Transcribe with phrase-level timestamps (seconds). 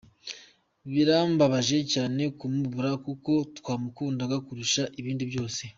[0.91, 5.61] Birambabaje cyane kumubura kuko twakundanaga kurusha ibindi byose.